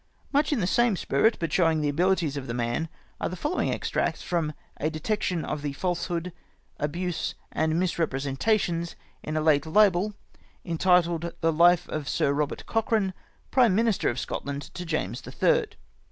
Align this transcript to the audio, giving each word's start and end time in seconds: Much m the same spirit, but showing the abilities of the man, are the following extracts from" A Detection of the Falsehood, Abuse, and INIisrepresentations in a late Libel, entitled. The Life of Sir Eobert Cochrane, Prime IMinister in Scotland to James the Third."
Much 0.33 0.51
m 0.51 0.59
the 0.59 0.65
same 0.65 0.95
spirit, 0.95 1.37
but 1.39 1.53
showing 1.53 1.79
the 1.79 1.87
abilities 1.89 2.35
of 2.35 2.47
the 2.47 2.55
man, 2.55 2.89
are 3.19 3.29
the 3.29 3.35
following 3.35 3.71
extracts 3.71 4.23
from" 4.23 4.51
A 4.81 4.89
Detection 4.89 5.45
of 5.45 5.61
the 5.61 5.73
Falsehood, 5.73 6.33
Abuse, 6.79 7.35
and 7.51 7.71
INIisrepresentations 7.71 8.95
in 9.21 9.37
a 9.37 9.41
late 9.41 9.67
Libel, 9.67 10.15
entitled. 10.65 11.31
The 11.41 11.53
Life 11.53 11.87
of 11.87 12.09
Sir 12.09 12.33
Eobert 12.33 12.65
Cochrane, 12.65 13.13
Prime 13.51 13.77
IMinister 13.77 14.09
in 14.09 14.15
Scotland 14.15 14.63
to 14.73 14.85
James 14.85 15.21
the 15.21 15.31
Third." 15.31 15.75